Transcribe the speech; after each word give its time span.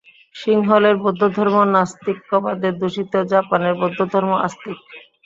সিংহলের 0.35 0.95
বৌদ্ধধর্ম 1.03 1.55
নাস্তিক্যবাদে 1.73 2.69
দূষিত, 2.79 3.13
জাপানের 3.31 3.73
বৌদ্ধধর্ম 3.81 4.31
আস্তিক। 4.39 4.77